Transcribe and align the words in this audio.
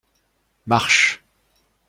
Marche. 0.65 1.21